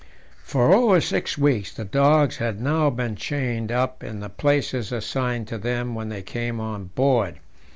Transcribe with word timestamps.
For 0.43 0.73
over 0.73 0.99
six 0.99 1.37
weeks 1.37 1.71
the 1.75 1.85
dogs 1.85 2.37
had 2.37 2.59
now 2.59 2.89
been 2.89 3.15
chained 3.15 3.71
up 3.71 4.03
in 4.03 4.19
the 4.19 4.29
places 4.29 4.91
assigned 4.91 5.47
to 5.49 5.59
them 5.59 5.93
when 5.93 6.09
they 6.09 6.23
came 6.23 6.59
on 6.59 6.85
board. 6.85 7.39